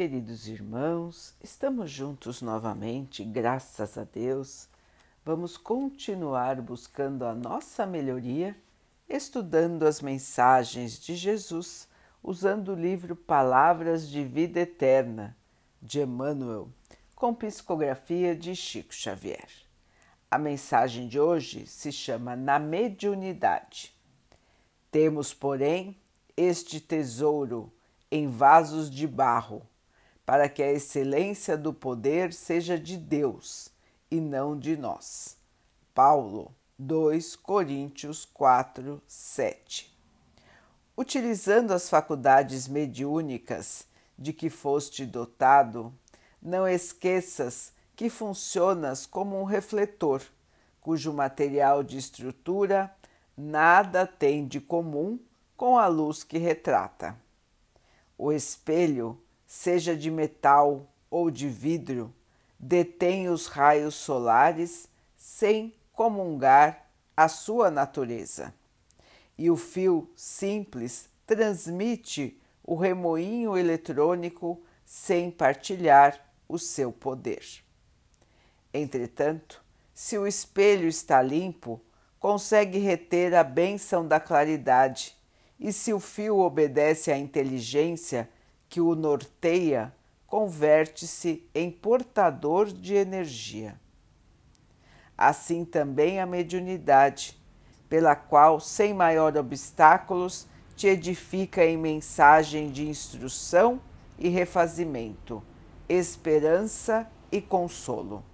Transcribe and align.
queridos 0.00 0.48
irmãos, 0.48 1.34
estamos 1.42 1.90
juntos 1.90 2.40
novamente, 2.40 3.22
graças 3.22 3.98
a 3.98 4.04
Deus. 4.04 4.66
Vamos 5.22 5.58
continuar 5.58 6.62
buscando 6.62 7.26
a 7.26 7.34
nossa 7.34 7.84
melhoria, 7.84 8.56
estudando 9.06 9.86
as 9.86 10.00
mensagens 10.00 10.98
de 10.98 11.14
Jesus, 11.14 11.86
usando 12.22 12.72
o 12.72 12.74
livro 12.74 13.14
Palavras 13.14 14.08
de 14.08 14.24
Vida 14.24 14.60
Eterna, 14.60 15.36
de 15.82 16.00
Emmanuel, 16.00 16.70
com 17.14 17.34
psicografia 17.34 18.34
de 18.34 18.56
Chico 18.56 18.94
Xavier. 18.94 19.50
A 20.30 20.38
mensagem 20.38 21.08
de 21.08 21.20
hoje 21.20 21.66
se 21.66 21.92
chama 21.92 22.34
Na 22.34 22.58
Mediunidade. 22.58 23.94
Temos, 24.90 25.34
porém, 25.34 25.94
este 26.34 26.80
tesouro 26.80 27.70
em 28.10 28.28
vasos 28.28 28.90
de 28.90 29.06
barro, 29.06 29.68
para 30.30 30.48
que 30.48 30.62
a 30.62 30.70
excelência 30.70 31.58
do 31.58 31.74
poder 31.74 32.32
seja 32.32 32.78
de 32.78 32.96
Deus 32.96 33.68
e 34.08 34.20
não 34.20 34.56
de 34.56 34.76
nós. 34.76 35.36
Paulo 35.92 36.54
2 36.78 37.34
Coríntios 37.34 38.26
4, 38.26 39.02
7. 39.08 39.92
Utilizando 40.96 41.72
as 41.72 41.90
faculdades 41.90 42.68
mediúnicas 42.68 43.88
de 44.16 44.32
que 44.32 44.48
foste 44.48 45.04
dotado, 45.04 45.92
não 46.40 46.64
esqueças 46.64 47.72
que 47.96 48.08
funcionas 48.08 49.06
como 49.06 49.36
um 49.36 49.42
refletor, 49.42 50.22
cujo 50.80 51.12
material 51.12 51.82
de 51.82 51.98
estrutura 51.98 52.94
nada 53.36 54.06
tem 54.06 54.46
de 54.46 54.60
comum 54.60 55.18
com 55.56 55.76
a 55.76 55.88
luz 55.88 56.22
que 56.22 56.38
retrata. 56.38 57.16
O 58.16 58.30
espelho, 58.30 59.20
seja 59.52 59.96
de 59.96 60.12
metal 60.12 60.86
ou 61.10 61.28
de 61.28 61.48
vidro, 61.48 62.14
detém 62.56 63.28
os 63.28 63.46
raios 63.46 63.96
solares 63.96 64.88
sem 65.16 65.74
comungar 65.92 66.88
a 67.16 67.26
sua 67.26 67.68
natureza. 67.68 68.54
E 69.36 69.50
o 69.50 69.56
fio 69.56 70.08
simples 70.14 71.08
transmite 71.26 72.40
o 72.62 72.76
remoinho 72.76 73.58
eletrônico 73.58 74.62
sem 74.86 75.32
partilhar 75.32 76.32
o 76.48 76.56
seu 76.56 76.92
poder. 76.92 77.44
Entretanto, 78.72 79.64
se 79.92 80.16
o 80.16 80.28
espelho 80.28 80.86
está 80.86 81.20
limpo, 81.20 81.80
consegue 82.20 82.78
reter 82.78 83.34
a 83.34 83.42
bênção 83.42 84.06
da 84.06 84.20
claridade 84.20 85.16
e 85.58 85.72
se 85.72 85.92
o 85.92 85.98
fio 85.98 86.38
obedece 86.38 87.10
à 87.10 87.18
inteligência 87.18 88.30
que 88.70 88.80
o 88.80 88.94
norteia, 88.94 89.92
converte-se 90.28 91.44
em 91.52 91.72
portador 91.72 92.66
de 92.72 92.94
energia. 92.94 93.78
Assim 95.18 95.64
também 95.64 96.20
a 96.20 96.24
mediunidade, 96.24 97.36
pela 97.88 98.14
qual, 98.14 98.60
sem 98.60 98.94
maior 98.94 99.36
obstáculos, 99.36 100.46
te 100.76 100.86
edifica 100.86 101.64
em 101.66 101.76
mensagem 101.76 102.70
de 102.70 102.88
instrução 102.88 103.80
e 104.16 104.28
refazimento, 104.28 105.42
esperança 105.88 107.10
e 107.32 107.42
consolo. 107.42 108.24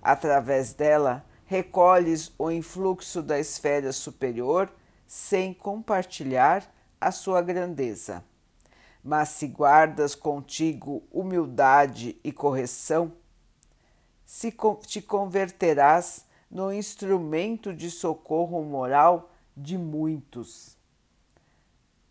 Através 0.00 0.72
dela, 0.72 1.24
recolhes 1.44 2.32
o 2.38 2.52
influxo 2.52 3.20
da 3.20 3.38
esfera 3.38 3.92
superior 3.92 4.72
sem 5.06 5.52
compartilhar 5.52 6.64
a 7.00 7.10
sua 7.10 7.42
grandeza. 7.42 8.24
Mas 9.02 9.30
se 9.30 9.46
guardas 9.48 10.14
contigo 10.14 11.02
humildade 11.10 12.16
e 12.22 12.30
correção, 12.30 13.12
se 14.24 14.54
te 14.86 15.02
converterás 15.02 16.24
no 16.50 16.72
instrumento 16.72 17.74
de 17.74 17.90
socorro 17.90 18.62
moral 18.62 19.30
de 19.56 19.76
muitos. 19.76 20.76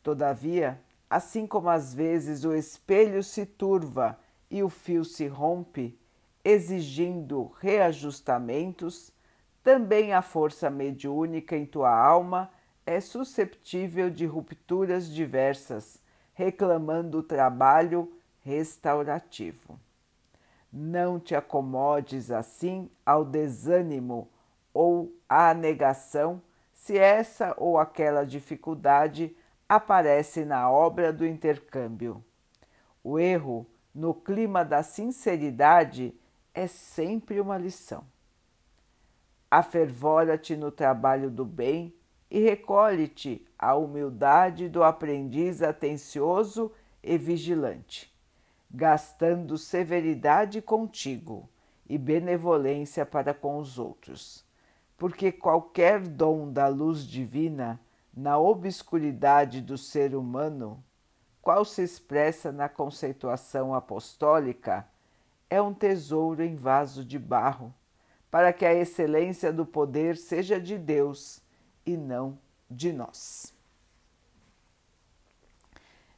Todavia, 0.03 0.81
assim 1.09 1.45
como 1.45 1.69
às 1.69 1.93
vezes 1.93 2.43
o 2.43 2.55
espelho 2.55 3.23
se 3.23 3.45
turva 3.45 4.19
e 4.49 4.63
o 4.63 4.69
fio 4.69 5.05
se 5.05 5.27
rompe, 5.27 5.97
exigindo 6.43 7.51
reajustamentos, 7.59 9.11
também 9.63 10.11
a 10.11 10.23
força 10.23 10.69
mediúnica 10.69 11.55
em 11.55 11.65
tua 11.65 11.95
alma 11.95 12.51
é 12.83 12.99
susceptível 12.99 14.09
de 14.09 14.25
rupturas 14.25 15.07
diversas, 15.07 16.00
reclamando 16.33 17.19
o 17.19 17.23
trabalho 17.23 18.11
restaurativo. 18.43 19.79
Não 20.71 21.19
te 21.19 21.35
acomodes 21.35 22.31
assim 22.31 22.89
ao 23.05 23.25
desânimo 23.25 24.29
ou 24.73 25.13
à 25.27 25.53
negação 25.53 26.41
se 26.73 26.97
essa 26.97 27.53
ou 27.57 27.77
aquela 27.77 28.25
dificuldade 28.25 29.35
aparece 29.67 30.43
na 30.43 30.69
obra 30.69 31.13
do 31.13 31.25
intercâmbio. 31.25 32.23
O 33.03 33.19
erro, 33.19 33.67
no 33.93 34.13
clima 34.13 34.63
da 34.63 34.81
sinceridade, 34.81 36.13
é 36.53 36.67
sempre 36.67 37.39
uma 37.39 37.57
lição. 37.57 38.03
Afervora-te 39.49 40.55
no 40.55 40.71
trabalho 40.71 41.29
do 41.29 41.45
bem 41.45 41.93
e 42.31 42.39
recolhe-te 42.39 43.45
à 43.59 43.75
humildade 43.75 44.69
do 44.69 44.81
aprendiz 44.85 45.61
atencioso 45.61 46.71
e 47.03 47.17
vigilante, 47.17 48.09
gastando 48.71 49.57
severidade 49.57 50.61
contigo 50.61 51.49
e 51.89 51.97
benevolência 51.97 53.05
para 53.05 53.33
com 53.33 53.57
os 53.57 53.77
outros, 53.77 54.45
porque 54.97 55.29
qualquer 55.29 55.99
dom 56.07 56.49
da 56.49 56.69
luz 56.69 57.05
divina 57.05 57.77
na 58.15 58.39
obscuridade 58.39 59.59
do 59.59 59.77
ser 59.77 60.15
humano, 60.15 60.81
qual 61.41 61.65
se 61.65 61.83
expressa 61.83 62.49
na 62.49 62.69
conceituação 62.69 63.75
apostólica, 63.75 64.87
é 65.49 65.61
um 65.61 65.73
tesouro 65.73 66.41
em 66.41 66.55
vaso 66.55 67.03
de 67.03 67.19
barro, 67.19 67.73
para 68.29 68.53
que 68.53 68.65
a 68.65 68.73
excelência 68.73 69.51
do 69.51 69.65
poder 69.65 70.15
seja 70.15 70.61
de 70.61 70.77
Deus 70.77 71.40
e 71.85 71.97
não 71.97 72.37
de 72.69 72.93
nós. 72.93 73.53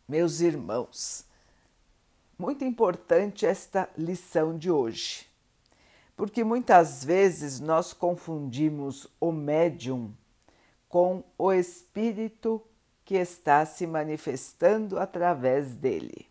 Meus 0.07 0.41
irmãos, 0.41 1.25
muito 2.37 2.63
importante 2.63 3.45
esta 3.45 3.89
lição 3.97 4.57
de 4.57 4.69
hoje, 4.69 5.27
porque 6.15 6.43
muitas 6.43 7.03
vezes 7.03 7.59
nós 7.59 7.93
confundimos 7.93 9.07
o 9.19 9.31
médium 9.31 10.13
com 10.87 11.23
o 11.37 11.51
espírito 11.51 12.61
que 13.05 13.15
está 13.15 13.65
se 13.65 13.87
manifestando 13.87 14.99
através 14.99 15.73
dele. 15.73 16.27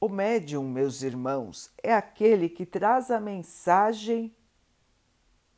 O 0.00 0.08
médium, 0.08 0.68
meus 0.68 1.02
irmãos, 1.02 1.70
é 1.82 1.92
aquele 1.92 2.48
que 2.48 2.64
traz 2.64 3.10
a 3.10 3.20
mensagem 3.20 4.34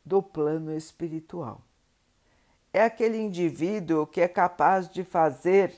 do 0.04 0.22
plano 0.22 0.74
espiritual 0.74 1.62
é 2.72 2.82
aquele 2.82 3.18
indivíduo 3.18 4.06
que 4.06 4.20
é 4.20 4.28
capaz 4.28 4.88
de 4.88 5.04
fazer 5.04 5.74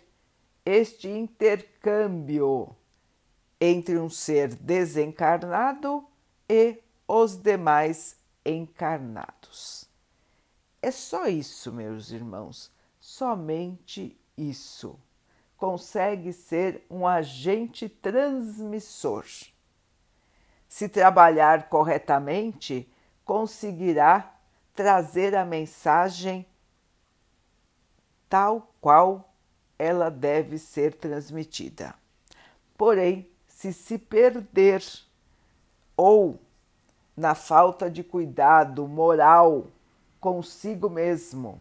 este 0.65 1.09
intercâmbio 1.09 2.75
entre 3.61 3.99
um 3.99 4.09
ser 4.09 4.55
desencarnado 4.55 6.07
e 6.49 6.79
os 7.07 7.37
demais 7.37 8.17
encarnados. 8.45 9.89
É 10.81 10.91
só 10.91 11.27
isso, 11.27 11.73
meus 11.73 12.11
irmãos, 12.11 12.71
somente 13.01 14.19
isso. 14.37 14.99
Consegue 15.57 16.33
ser 16.33 16.85
um 16.91 17.07
agente 17.07 17.89
transmissor. 17.89 19.25
Se 20.69 20.89
trabalhar 20.89 21.69
corretamente, 21.69 22.91
conseguirá 23.25 24.35
trazer 24.75 25.35
a 25.35 25.45
mensagem 25.45 26.47
tal 28.29 28.73
qual 28.81 29.33
ela 29.79 30.11
deve 30.11 30.59
ser 30.59 30.95
transmitida. 30.95 31.95
Porém, 32.77 33.29
se 33.47 33.73
se 33.73 33.99
perder 33.99 34.83
ou 35.97 36.41
na 37.17 37.35
falta 37.35 37.91
de 37.91 38.03
cuidado 38.03 38.87
moral 38.89 39.69
consigo 40.21 40.89
mesmo, 40.89 41.61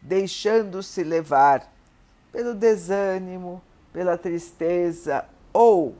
deixando-se 0.00 1.02
levar 1.02 1.72
pelo 2.30 2.54
desânimo, 2.54 3.62
pela 3.92 4.16
tristeza 4.16 5.24
ou 5.52 5.96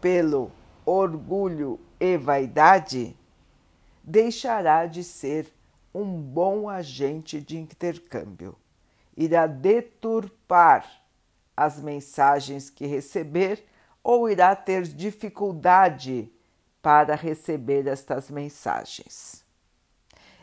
pelo 0.00 0.50
orgulho 0.84 1.78
e 2.00 2.16
vaidade, 2.16 3.16
deixará 4.02 4.86
de 4.86 5.04
ser 5.04 5.52
um 5.94 6.20
bom 6.20 6.68
agente 6.68 7.40
de 7.40 7.58
intercâmbio. 7.58 8.56
Irá 9.16 9.46
deturpar 9.46 10.86
as 11.56 11.80
mensagens 11.80 12.70
que 12.70 12.86
receber 12.86 13.64
ou 14.02 14.28
irá 14.28 14.56
ter 14.56 14.82
dificuldade 14.82 16.32
para 16.80 17.14
receber 17.14 17.86
estas 17.86 18.30
mensagens. 18.30 19.44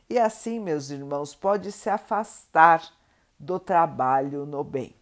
E 0.09 0.17
assim, 0.17 0.59
meus 0.59 0.89
irmãos, 0.89 1.35
pode 1.35 1.71
se 1.71 1.89
afastar 1.89 2.83
do 3.37 3.59
trabalho 3.59 4.45
no 4.45 4.63
bem. 4.63 4.95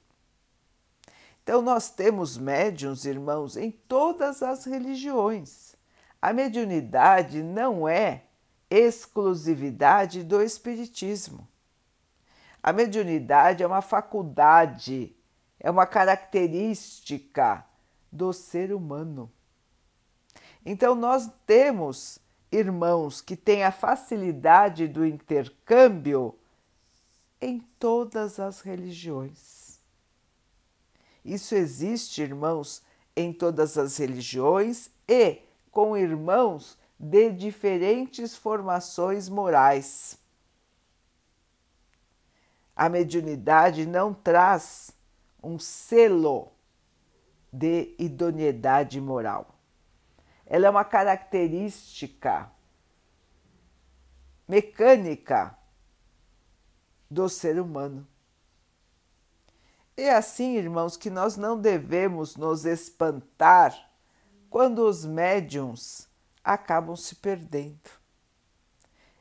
Então, 1.44 1.61
nós 1.61 1.89
temos 1.89 2.38
médiums, 2.38 3.05
irmãos, 3.05 3.55
em 3.55 3.71
todas 3.71 4.44
as 4.44 4.65
religiões. 4.65 5.75
A 6.21 6.33
mediunidade 6.33 7.41
não 7.41 7.88
é 7.88 8.23
exclusividade 8.69 10.23
do 10.23 10.41
Espiritismo. 10.41 11.47
A 12.61 12.73
mediunidade 12.73 13.63
é 13.63 13.67
uma 13.67 13.81
faculdade, 13.81 15.15
é 15.59 15.71
uma 15.71 15.85
característica 15.85 17.65
do 18.11 18.33
ser 18.33 18.73
humano. 18.73 19.31
Então, 20.65 20.95
nós 20.95 21.29
temos 21.45 22.19
irmãos 22.51 23.21
que 23.21 23.35
têm 23.35 23.63
a 23.63 23.71
facilidade 23.71 24.87
do 24.87 25.05
intercâmbio 25.05 26.37
em 27.39 27.59
todas 27.79 28.39
as 28.39 28.61
religiões. 28.61 29.79
Isso 31.23 31.55
existe, 31.55 32.21
irmãos, 32.21 32.81
em 33.15 33.33
todas 33.33 33.77
as 33.77 33.97
religiões 33.97 34.89
e 35.07 35.41
com 35.71 35.97
irmãos 35.97 36.77
de 36.99 37.31
diferentes 37.31 38.35
formações 38.35 39.29
morais. 39.29 40.17
A 42.75 42.89
mediunidade 42.89 43.85
não 43.85 44.13
traz 44.13 44.91
um 45.41 45.59
selo 45.59 46.51
de 47.51 47.95
idoneidade 47.97 48.99
moral. 48.99 49.55
Ela 50.45 50.67
é 50.67 50.69
uma 50.69 50.85
característica 50.85 52.51
mecânica 54.47 55.57
do 57.09 57.27
ser 57.27 57.59
humano. 57.59 58.07
É 59.95 60.11
assim, 60.11 60.55
irmãos, 60.55 60.95
que 60.95 61.09
nós 61.09 61.35
não 61.35 61.59
devemos 61.59 62.35
nos 62.35 62.65
espantar 62.65 63.89
quando 64.49 64.88
os 64.88 65.03
médiums 65.03 66.06
acabam 66.47 66.95
se 66.95 67.15
perdendo. 67.15 67.89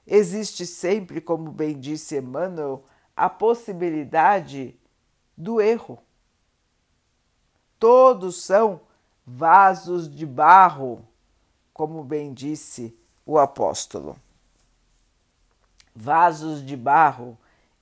Existe 0.06 0.64
sempre, 0.64 1.20
como 1.20 1.50
bem 1.50 1.76
disse 1.76 2.16
Emmanuel, 2.16 2.84
a 3.16 3.28
possibilidade 3.28 4.78
do 5.36 5.60
erro. 5.60 5.98
Todos 7.80 8.36
são 8.36 8.80
vasos 9.26 10.08
de 10.08 10.24
barro, 10.24 11.04
como 11.74 12.04
bem 12.04 12.32
disse 12.32 12.96
o 13.26 13.40
apóstolo. 13.40 14.16
Vasos 15.92 16.64
de 16.64 16.76
barro 16.76 17.36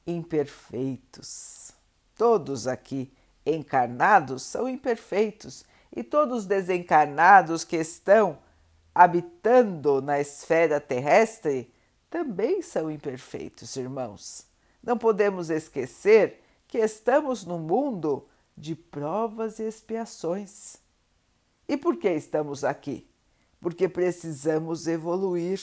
imperfeitos. 0.07 1.73
Todos 2.17 2.67
aqui 2.67 3.13
encarnados 3.45 4.43
são 4.43 4.67
imperfeitos 4.67 5.67
e 5.95 6.03
todos 6.03 6.47
desencarnados 6.47 7.63
que 7.63 7.77
estão 7.77 8.39
habitando 8.95 10.01
na 10.01 10.21
esfera 10.21 10.81
terrestre 10.81 11.73
também 12.09 12.63
são 12.63 12.91
imperfeitos, 12.91 13.75
irmãos. 13.77 14.47
Não 14.83 14.97
podemos 14.97 15.51
esquecer 15.51 16.41
que 16.69 16.79
estamos 16.79 17.45
no 17.45 17.59
mundo 17.59 18.29
de 18.57 18.77
provas 18.77 19.59
e 19.59 19.65
expiações. 19.65 20.77
E 21.67 21.77
por 21.77 21.97
que 21.97 22.09
estamos 22.11 22.63
aqui? 22.63 23.09
Porque 23.61 23.89
precisamos 23.89 24.87
evoluir. 24.87 25.61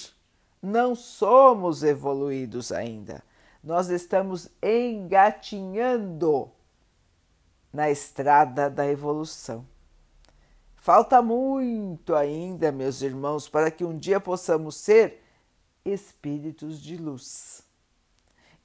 Não 0.62 0.94
somos 0.94 1.84
evoluídos 1.84 2.72
ainda. 2.72 3.24
Nós 3.64 3.90
estamos 3.90 4.50
engatinhando 4.62 6.52
na 7.72 7.90
estrada 7.90 8.70
da 8.70 8.88
evolução. 8.88 9.66
Falta 10.82 11.22
muito 11.22 12.16
ainda, 12.16 12.72
meus 12.72 13.04
irmãos, 13.04 13.48
para 13.48 13.70
que 13.70 13.86
um 13.86 13.96
dia 13.96 14.20
possamos 14.20 14.78
ser 14.78 15.24
espíritos 15.86 16.82
de 16.82 16.98
luz. 16.98 17.64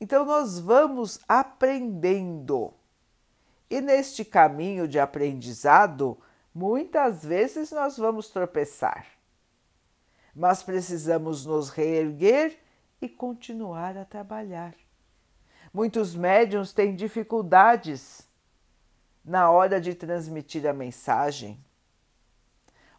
Então, 0.00 0.24
nós 0.24 0.58
vamos 0.58 1.20
aprendendo. 1.28 2.72
E 3.68 3.82
neste 3.82 4.24
caminho 4.24 4.88
de 4.88 4.98
aprendizado, 4.98 6.16
muitas 6.54 7.22
vezes 7.22 7.70
nós 7.70 7.98
vamos 7.98 8.30
tropeçar. 8.30 9.06
Mas 10.34 10.62
precisamos 10.62 11.44
nos 11.44 11.68
reerguer 11.68 12.58
e 12.98 13.10
continuar 13.10 13.94
a 13.94 14.06
trabalhar. 14.06 14.74
Muitos 15.70 16.14
médiums 16.14 16.72
têm 16.72 16.96
dificuldades 16.96 18.26
na 19.22 19.50
hora 19.50 19.78
de 19.78 19.94
transmitir 19.94 20.66
a 20.66 20.72
mensagem 20.72 21.65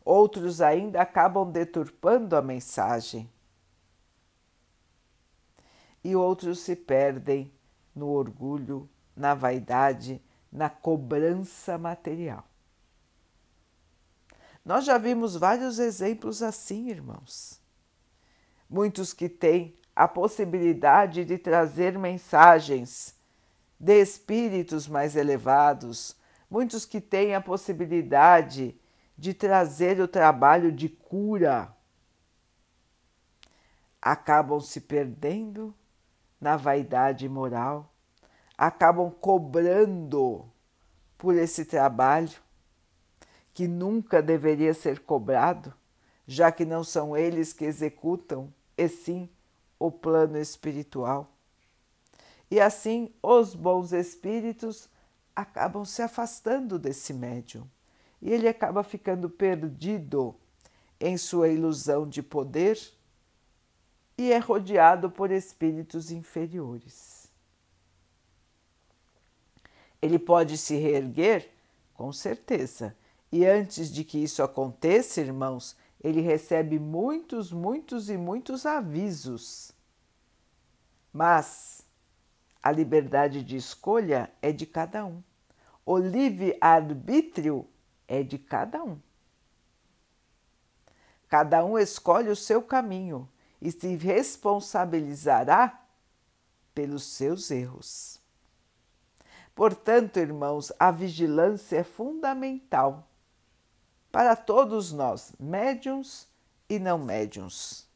outros 0.08 0.62
ainda 0.62 1.02
acabam 1.02 1.52
deturpando 1.52 2.36
a 2.38 2.42
mensagem. 2.42 3.30
E 6.02 6.16
outros 6.16 6.60
se 6.60 6.76
perdem 6.76 7.52
no 7.94 8.08
orgulho, 8.08 8.90
na 9.14 9.34
vaidade, 9.34 10.22
na 10.50 10.70
cobrança 10.70 11.78
material. 11.78 12.46
Nós 14.64 14.86
já 14.86 14.98
vimos 14.98 15.36
vários 15.36 15.78
exemplos 15.78 16.42
assim, 16.42 16.90
irmãos. 16.90 17.60
Muitos 18.70 19.14
que 19.14 19.28
têm 19.28 19.78
a 19.96 20.08
possibilidade 20.08 21.26
de 21.26 21.38
trazer 21.38 21.98
mensagens 21.98 23.16
de 23.80 24.02
espíritos 24.02 24.88
mais 24.88 25.16
elevados, 25.16 26.16
muitos 26.50 26.86
que 26.86 27.02
têm 27.02 27.36
a 27.36 27.42
possibilidade 27.42 28.80
de 29.18 29.34
trazer 29.34 30.00
o 30.00 30.08
trabalho 30.08 30.72
de 30.72 30.88
cura, 30.88 31.76
acabam 34.00 34.60
se 34.60 34.80
perdendo 34.80 35.74
na 36.40 36.56
vaidade 36.56 37.28
moral, 37.28 37.92
acabam 38.56 39.10
cobrando 39.10 40.46
por 41.18 41.36
esse 41.36 41.66
trabalho 41.66 42.38
que 43.54 43.68
nunca 43.68 44.22
deveria 44.22 44.74
ser 44.74 45.00
cobrado, 45.00 45.74
já 46.28 46.52
que 46.52 46.64
não 46.64 46.84
são 46.84 47.18
eles 47.18 47.54
que 47.54 47.66
executam, 47.66 48.54
e 48.78 48.88
sim 48.88 49.28
o 49.80 49.92
plano 49.92 50.38
espiritual. 50.38 51.32
E 52.52 52.60
assim 52.60 53.12
os 53.22 53.56
bons 53.56 53.92
espíritos 53.94 54.88
acabam 55.36 55.84
se 55.84 56.04
afastando 56.04 56.78
desse 56.78 57.14
médium 57.14 57.68
e 58.22 58.32
ele 58.32 58.48
acaba 58.48 58.84
ficando 58.84 59.30
perdido 59.30 60.36
em 61.00 61.18
sua 61.18 61.50
ilusão 61.50 62.08
de 62.08 62.24
poder 62.24 62.80
e 64.18 64.32
é 64.32 64.38
rodeado 64.38 65.10
por 65.10 65.32
espíritos 65.32 66.10
inferiores. 66.10 67.30
Ele 70.02 70.18
pode 70.18 70.58
se 70.58 70.76
reerguer? 70.76 71.52
Com 71.94 72.12
certeza. 72.12 72.96
E 73.32 73.46
antes 73.46 73.92
de 73.92 74.04
que 74.04 74.18
isso 74.18 74.42
aconteça, 74.42 75.22
irmãos, 75.22 75.76
ele 76.04 76.22
recebe 76.22 76.80
muitos, 76.80 77.52
muitos 77.52 78.10
e 78.10 78.18
muitos 78.18 78.66
avisos. 78.66 79.72
Mas 81.12 81.82
a 82.62 82.72
liberdade 82.72 83.44
de 83.44 83.56
escolha 83.56 84.32
é 84.42 84.52
de 84.52 84.66
cada 84.66 85.06
um. 85.06 85.22
O 85.86 85.98
livre-arbítrio 85.98 87.68
é 88.08 88.24
de 88.24 88.38
cada 88.38 88.84
um. 88.84 89.00
Cada 91.28 91.64
um 91.66 91.78
escolhe 91.78 92.30
o 92.30 92.36
seu 92.36 92.62
caminho 92.62 93.30
e 93.62 93.72
se 93.72 93.96
responsabilizará 93.96 95.84
pelos 96.74 97.04
seus 97.04 97.52
erros. 97.52 98.20
Portanto, 99.54 100.18
irmãos, 100.18 100.72
a 100.80 100.92
vigilância 100.92 101.78
é 101.78 101.84
fundamental 101.84 103.08
para 104.12 104.36
todos 104.36 104.92
nós, 104.94 105.34
médiums 105.40 106.28
e 106.70 106.80
não 106.80 106.98
médiums. 106.98 107.88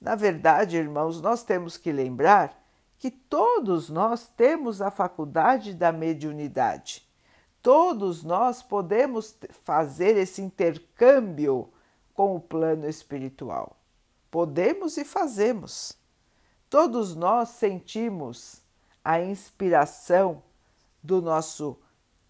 Na 0.00 0.14
verdade, 0.14 0.76
irmãos, 0.76 1.20
nós 1.20 1.42
temos 1.42 1.76
que 1.76 1.92
lembrar 1.92 2.60
que 2.98 3.10
todos 3.10 3.88
nós 3.88 4.26
temos 4.28 4.80
a 4.80 4.90
faculdade 4.90 5.74
da 5.74 5.92
mediunidade 5.92 7.11
Todos 7.62 8.24
nós 8.24 8.60
podemos 8.60 9.38
fazer 9.62 10.16
esse 10.16 10.42
intercâmbio 10.42 11.72
com 12.12 12.34
o 12.34 12.40
plano 12.40 12.88
espiritual. 12.88 13.76
Podemos 14.30 14.96
e 14.96 15.04
fazemos. 15.04 15.96
Todos 16.68 17.14
nós 17.14 17.50
sentimos 17.50 18.60
a 19.04 19.20
inspiração 19.20 20.42
do 21.00 21.22
nosso 21.22 21.78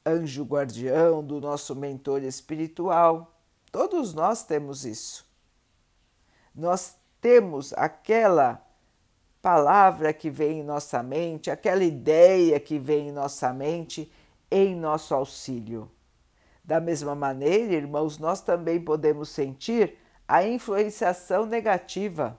anjo 0.04 0.44
guardião, 0.44 1.24
do 1.24 1.40
nosso 1.40 1.74
mentor 1.74 2.22
espiritual. 2.22 3.34
Todos 3.70 4.12
nós 4.12 4.44
temos 4.44 4.84
isso. 4.84 5.26
Nós 6.54 6.96
temos 7.20 7.72
aquela 7.72 8.62
palavra 9.40 10.12
que 10.12 10.28
vem 10.28 10.60
em 10.60 10.62
nossa 10.62 11.02
mente, 11.02 11.50
aquela 11.50 11.82
ideia 11.82 12.60
que 12.60 12.78
vem 12.78 13.08
em 13.08 13.12
nossa 13.12 13.52
mente 13.52 14.12
em 14.52 14.76
nosso 14.76 15.14
auxílio. 15.14 15.90
Da 16.62 16.78
mesma 16.78 17.14
maneira, 17.14 17.72
irmãos, 17.72 18.18
nós 18.18 18.42
também 18.42 18.78
podemos 18.78 19.30
sentir 19.30 19.98
a 20.28 20.46
influenciação 20.46 21.46
negativa, 21.46 22.38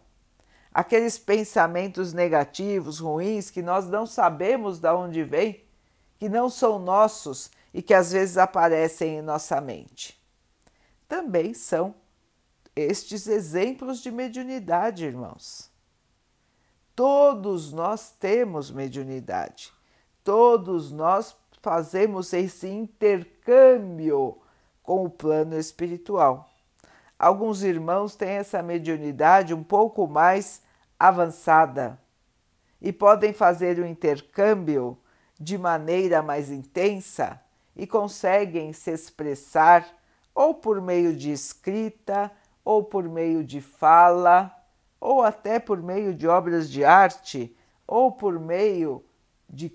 aqueles 0.71 1.17
pensamentos 1.17 2.13
negativos, 2.13 2.99
ruins, 2.99 3.49
que 3.49 3.63
nós 3.63 3.89
não 3.89 4.05
sabemos 4.05 4.79
de 4.79 4.89
onde 4.93 5.23
vêm, 5.23 5.63
que 6.19 6.29
não 6.29 6.49
são 6.49 6.77
nossos 6.77 7.49
e 7.73 7.81
que 7.81 7.95
às 7.95 8.11
vezes 8.11 8.37
aparecem 8.37 9.17
em 9.17 9.21
nossa 9.21 9.59
mente. 9.59 10.23
Também 11.07 11.53
são 11.53 11.95
estes 12.75 13.27
exemplos 13.27 13.99
de 13.99 14.11
mediunidade, 14.11 15.03
irmãos. 15.03 15.71
Todos 16.95 17.73
nós 17.73 18.11
temos 18.11 18.69
mediunidade, 18.69 19.73
todos 20.23 20.91
nós 20.91 21.35
fazemos 21.63 22.33
esse 22.33 22.67
intercâmbio 22.67 24.37
com 24.83 25.05
o 25.05 25.09
plano 25.09 25.57
espiritual. 25.57 26.49
Alguns 27.17 27.63
irmãos 27.63 28.17
têm 28.17 28.31
essa 28.31 28.61
mediunidade 28.61 29.53
um 29.53 29.63
pouco 29.63 30.05
mais 30.05 30.61
avançada 30.99 31.97
e 32.81 32.91
podem 32.91 33.31
fazer 33.31 33.79
o 33.79 33.85
intercâmbio 33.85 34.97
de 35.39 35.57
maneira 35.57 36.21
mais 36.21 36.51
intensa 36.51 37.39
e 37.77 37.87
conseguem 37.87 38.73
se 38.73 38.91
expressar 38.91 39.87
ou 40.35 40.53
por 40.53 40.81
meio 40.81 41.15
de 41.15 41.31
escrita, 41.31 42.29
ou 42.65 42.83
por 42.83 43.07
meio 43.07 43.41
de 43.41 43.61
fala, 43.61 44.53
ou 44.99 45.21
até 45.21 45.59
por 45.59 45.81
meio 45.81 46.13
de 46.13 46.27
obras 46.27 46.69
de 46.69 46.83
arte, 46.83 47.55
ou 47.87 48.11
por 48.11 48.37
meio 48.37 49.03
de 49.49 49.69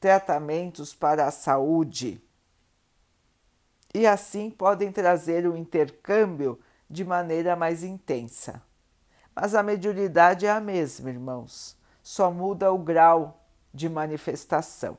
tratamentos 0.00 0.94
para 0.94 1.26
a 1.26 1.30
saúde. 1.30 2.20
E 3.94 4.06
assim 4.06 4.50
podem 4.50 4.90
trazer 4.90 5.46
o 5.46 5.56
intercâmbio 5.56 6.58
de 6.88 7.04
maneira 7.04 7.54
mais 7.54 7.84
intensa. 7.84 8.62
Mas 9.34 9.54
a 9.54 9.62
mediunidade 9.62 10.46
é 10.46 10.50
a 10.50 10.60
mesma, 10.60 11.10
irmãos, 11.10 11.76
só 12.02 12.30
muda 12.30 12.72
o 12.72 12.78
grau 12.78 13.44
de 13.72 13.88
manifestação. 13.88 14.96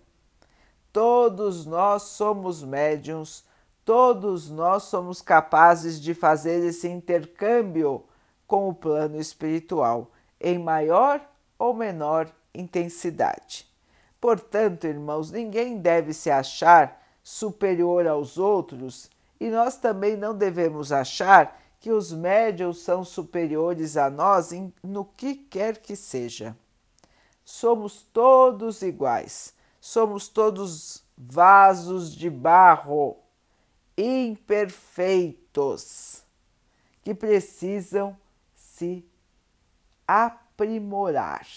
Todos 0.93 1.65
nós 1.65 2.03
somos 2.03 2.63
médiums, 2.63 3.46
todos 3.84 4.50
nós 4.50 4.84
somos 4.84 5.22
capazes 5.22 6.00
de 6.00 6.13
fazer 6.13 6.63
esse 6.65 6.88
intercâmbio 6.88 8.05
com 8.46 8.67
o 8.67 8.74
plano 8.74 9.20
espiritual, 9.20 10.12
em 10.39 10.60
maior 10.60 11.22
ou 11.58 11.74
menor 11.74 12.29
intensidade. 12.53 13.71
Portanto, 14.22 14.86
irmãos, 14.86 15.32
ninguém 15.32 15.80
deve 15.80 16.13
se 16.13 16.30
achar 16.30 17.01
superior 17.24 18.06
aos 18.06 18.38
outros 18.38 19.10
e 19.40 19.50
nós 19.50 19.78
também 19.78 20.16
não 20.16 20.38
devemos 20.38 20.92
achar 20.92 21.60
que 21.80 21.92
os 21.92 22.13
médios 22.13 22.84
são 22.84 23.04
superiores 23.04 23.98
a 23.98 24.12
nós 24.12 24.51
em, 24.51 24.72
no 24.84 25.04
que 25.04 25.34
quer 25.34 25.80
que 25.80 25.96
seja. 25.96 26.56
Somos 27.44 28.04
todos 28.13 28.84
iguais, 28.84 29.56
somos 29.80 30.28
todos 30.28 31.04
vasos 31.18 32.13
de 32.13 32.30
barro, 32.30 33.18
imperfeitos, 33.98 36.22
que 37.04 37.16
precisam 37.16 38.16
se 38.56 39.04
aprimorar 40.08 41.48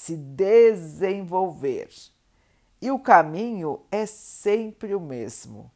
se 0.00 0.16
desenvolver. 0.16 1.90
E 2.80 2.90
o 2.90 2.98
caminho 2.98 3.84
é 3.90 4.06
sempre 4.06 4.94
o 4.94 5.00
mesmo: 5.00 5.70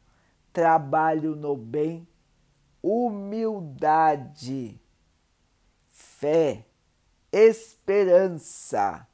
trabalho 0.51 1.35
no 1.35 1.55
bem, 1.55 2.07
humildade, 2.81 4.81
fé, 5.87 6.65
esperança, 7.31 9.07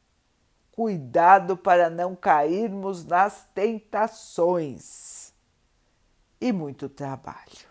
cuidado 0.72 1.58
para 1.58 1.89
não 1.89 2.15
cairmos 2.15 3.03
nas 3.03 3.46
tentações 3.53 5.34
e 6.39 6.53
muito 6.53 6.88
trabalho. 6.88 7.70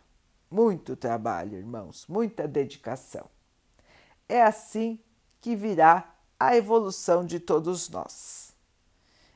Muito 0.50 0.94
trabalho, 0.94 1.56
irmãos, 1.56 2.06
muita 2.06 2.46
dedicação. 2.46 3.30
É 4.28 4.42
assim 4.42 5.00
que 5.40 5.56
virá 5.56 6.19
a 6.40 6.56
evolução 6.56 7.22
de 7.22 7.38
todos 7.38 7.90
nós. 7.90 8.54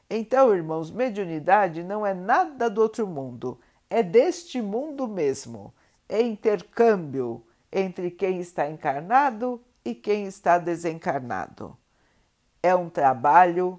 Então, 0.08 0.54
irmãos, 0.54 0.90
mediunidade 0.90 1.82
não 1.82 2.06
é 2.06 2.14
nada 2.14 2.70
do 2.70 2.80
outro 2.80 3.06
mundo, 3.06 3.60
é 3.90 4.02
deste 4.02 4.62
mundo 4.62 5.06
mesmo. 5.06 5.74
É 6.08 6.22
intercâmbio 6.22 7.44
entre 7.70 8.10
quem 8.10 8.40
está 8.40 8.68
encarnado 8.68 9.60
e 9.84 9.94
quem 9.94 10.24
está 10.24 10.58
desencarnado. 10.58 11.76
É 12.62 12.74
um 12.74 12.88
trabalho 12.88 13.78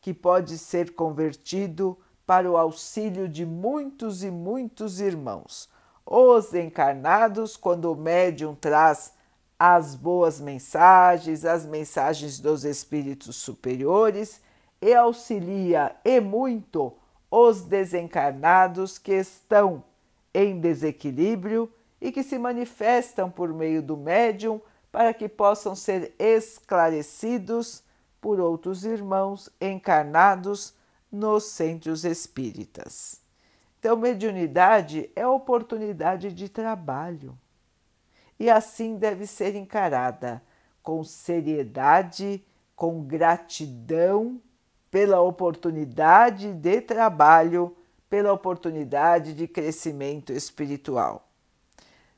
que 0.00 0.14
pode 0.14 0.56
ser 0.56 0.94
convertido 0.94 1.98
para 2.26 2.50
o 2.50 2.56
auxílio 2.56 3.28
de 3.28 3.44
muitos 3.44 4.22
e 4.22 4.30
muitos 4.30 5.00
irmãos. 5.00 5.68
Os 6.04 6.54
encarnados, 6.54 7.56
quando 7.56 7.92
o 7.92 7.96
médium 7.96 8.54
traz 8.54 9.12
as 9.58 9.94
boas 9.94 10.40
mensagens, 10.40 11.44
as 11.44 11.64
mensagens 11.64 12.38
dos 12.38 12.64
espíritos 12.64 13.36
superiores 13.36 14.40
e 14.80 14.94
auxilia 14.94 15.96
e 16.04 16.20
muito 16.20 16.92
os 17.30 17.62
desencarnados 17.62 18.98
que 18.98 19.12
estão 19.12 19.82
em 20.34 20.60
desequilíbrio 20.60 21.72
e 22.00 22.12
que 22.12 22.22
se 22.22 22.38
manifestam 22.38 23.30
por 23.30 23.52
meio 23.52 23.82
do 23.82 23.96
médium 23.96 24.60
para 24.92 25.14
que 25.14 25.28
possam 25.28 25.74
ser 25.74 26.14
esclarecidos 26.18 27.82
por 28.20 28.38
outros 28.38 28.84
irmãos 28.84 29.48
encarnados 29.60 30.74
nos 31.10 31.44
centros 31.44 32.04
espíritas. 32.04 33.20
Então, 33.78 33.96
mediunidade 33.96 35.10
é 35.14 35.26
oportunidade 35.26 36.32
de 36.32 36.48
trabalho 36.48 37.36
e 38.38 38.50
assim 38.50 38.96
deve 38.96 39.26
ser 39.26 39.54
encarada 39.54 40.42
com 40.82 41.02
seriedade, 41.02 42.44
com 42.74 43.02
gratidão 43.02 44.40
pela 44.90 45.20
oportunidade 45.20 46.52
de 46.52 46.80
trabalho, 46.80 47.76
pela 48.08 48.32
oportunidade 48.32 49.34
de 49.34 49.48
crescimento 49.48 50.32
espiritual. 50.32 51.26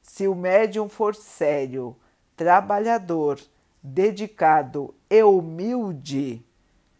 Se 0.02 0.28
o 0.28 0.34
médium 0.34 0.88
for 0.88 1.14
sério, 1.14 1.96
trabalhador, 2.36 3.40
dedicado 3.82 4.94
e 5.08 5.22
humilde, 5.22 6.44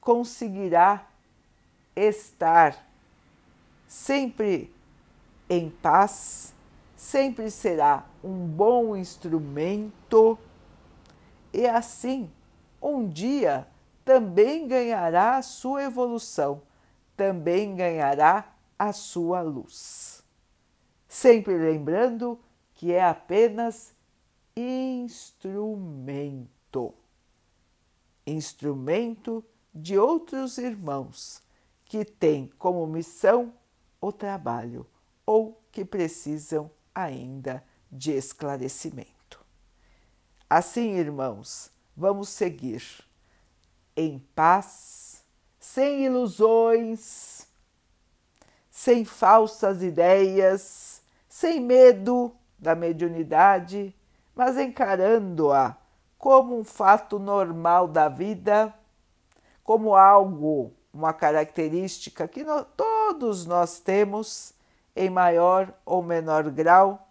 conseguirá 0.00 1.06
estar 1.94 2.76
sempre 3.86 4.72
em 5.48 5.68
paz 5.68 6.54
sempre 6.98 7.48
será 7.48 8.04
um 8.24 8.44
bom 8.44 8.94
instrumento 8.96 10.36
e 11.52 11.64
assim 11.64 12.28
um 12.82 13.08
dia 13.08 13.68
também 14.04 14.66
ganhará 14.66 15.36
a 15.36 15.42
sua 15.42 15.84
evolução, 15.84 16.60
também 17.16 17.76
ganhará 17.76 18.52
a 18.76 18.92
sua 18.92 19.40
luz. 19.42 20.24
Sempre 21.06 21.56
lembrando 21.56 22.36
que 22.74 22.92
é 22.92 23.04
apenas 23.04 23.94
instrumento 24.56 26.48
instrumento 28.26 29.44
de 29.72 29.96
outros 29.96 30.58
irmãos 30.58 31.40
que 31.84 32.04
têm 32.04 32.50
como 32.58 32.84
missão 32.88 33.54
o 34.00 34.12
trabalho 34.12 34.84
ou 35.24 35.60
que 35.70 35.84
precisam 35.84 36.70
ainda 37.02 37.62
de 37.90 38.12
esclarecimento. 38.12 39.44
Assim, 40.48 40.96
irmãos, 40.96 41.70
vamos 41.96 42.28
seguir 42.28 42.82
em 43.96 44.18
paz, 44.34 45.24
sem 45.58 46.04
ilusões, 46.04 47.46
sem 48.70 49.04
falsas 49.04 49.82
ideias, 49.82 51.02
sem 51.28 51.60
medo 51.60 52.34
da 52.58 52.74
mediunidade, 52.74 53.94
mas 54.34 54.56
encarando-a 54.56 55.76
como 56.16 56.58
um 56.58 56.64
fato 56.64 57.18
normal 57.18 57.86
da 57.86 58.08
vida, 58.08 58.74
como 59.62 59.94
algo, 59.94 60.72
uma 60.92 61.12
característica 61.12 62.26
que 62.26 62.42
nós, 62.42 62.66
todos 62.76 63.46
nós 63.46 63.78
temos, 63.78 64.54
em 64.98 65.08
maior 65.08 65.72
ou 65.86 66.02
menor 66.02 66.50
grau, 66.50 67.08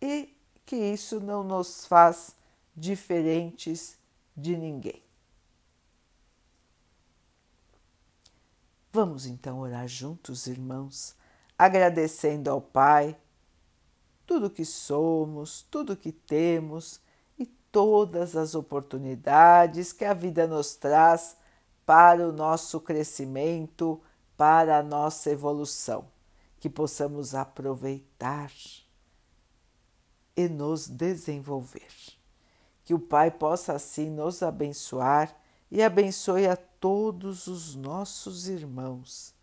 e 0.00 0.32
que 0.64 0.76
isso 0.76 1.18
não 1.18 1.42
nos 1.42 1.84
faz 1.84 2.36
diferentes 2.76 3.98
de 4.36 4.56
ninguém. 4.56 5.02
Vamos 8.92 9.26
então 9.26 9.58
orar 9.58 9.88
juntos, 9.88 10.46
irmãos, 10.46 11.16
agradecendo 11.58 12.48
ao 12.48 12.60
Pai 12.60 13.16
tudo 14.24 14.48
que 14.48 14.64
somos, 14.64 15.62
tudo 15.62 15.96
que 15.96 16.12
temos 16.12 17.00
e 17.36 17.46
todas 17.46 18.36
as 18.36 18.54
oportunidades 18.54 19.92
que 19.92 20.04
a 20.04 20.14
vida 20.14 20.46
nos 20.46 20.76
traz 20.76 21.36
para 21.84 22.26
o 22.28 22.32
nosso 22.32 22.80
crescimento, 22.80 24.00
para 24.36 24.78
a 24.78 24.82
nossa 24.82 25.30
evolução, 25.30 26.13
que 26.64 26.70
possamos 26.70 27.34
aproveitar 27.34 28.50
e 30.34 30.48
nos 30.48 30.88
desenvolver. 30.88 31.92
Que 32.82 32.94
o 32.94 32.98
Pai 32.98 33.30
possa 33.30 33.74
assim 33.74 34.08
nos 34.08 34.42
abençoar 34.42 35.36
e 35.70 35.82
abençoe 35.82 36.46
a 36.46 36.56
todos 36.56 37.48
os 37.48 37.74
nossos 37.74 38.48
irmãos. 38.48 39.34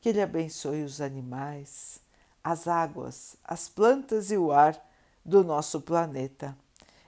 Que 0.00 0.10
Ele 0.10 0.22
abençoe 0.22 0.84
os 0.84 1.00
animais, 1.00 2.00
as 2.44 2.68
águas, 2.68 3.36
as 3.42 3.68
plantas 3.68 4.30
e 4.30 4.36
o 4.36 4.52
ar 4.52 4.80
do 5.24 5.42
nosso 5.42 5.80
planeta. 5.80 6.56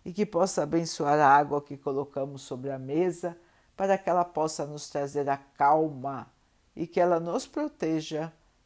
E 0.05 0.13
que 0.13 0.27
possa 0.27 0.65
abençoar 0.65 1.21
a 1.21 1.29
água 1.29 1.63
que 1.63 1.77
colocamos 1.77 2.43
sobre 2.43 2.73
a 2.73 2.81
mesa 2.81 3.39
para 3.77 3.97
que 3.97 4.11
ela 4.11 4.25
possa 4.25 4.67
nos 4.67 4.91
trazer 4.91 5.31
a 5.31 5.37
calma 5.37 6.27
e 6.75 6.85
que 6.85 6.99
ela 6.99 7.21
nos 7.21 7.47
proteja 7.47 8.33